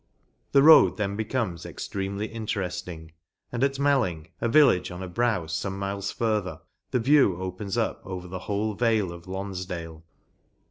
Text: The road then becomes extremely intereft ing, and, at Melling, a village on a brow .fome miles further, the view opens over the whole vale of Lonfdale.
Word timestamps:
The 0.53 0.63
road 0.63 0.97
then 0.97 1.15
becomes 1.15 1.63
extremely 1.63 2.27
intereft 2.27 2.87
ing, 2.87 3.11
and, 3.51 3.63
at 3.63 3.77
Melling, 3.77 4.29
a 4.41 4.49
village 4.49 4.89
on 4.89 5.03
a 5.03 5.07
brow 5.07 5.45
.fome 5.45 5.73
miles 5.77 6.09
further, 6.09 6.59
the 6.89 6.97
view 6.99 7.37
opens 7.39 7.77
over 7.77 8.27
the 8.27 8.39
whole 8.39 8.73
vale 8.73 9.11
of 9.13 9.27
Lonfdale. 9.27 10.01